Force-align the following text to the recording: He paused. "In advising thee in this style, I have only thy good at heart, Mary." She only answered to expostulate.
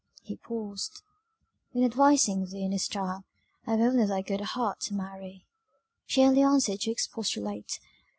He 0.23 0.35
paused. 0.35 1.03
"In 1.73 1.83
advising 1.83 2.47
thee 2.47 2.63
in 2.63 2.71
this 2.71 2.85
style, 2.85 3.23
I 3.67 3.71
have 3.75 3.81
only 3.81 4.07
thy 4.07 4.23
good 4.23 4.41
at 4.41 4.47
heart, 4.55 4.89
Mary." 4.91 5.45
She 6.07 6.23
only 6.23 6.41
answered 6.41 6.79
to 6.79 6.91
expostulate. 6.91 7.79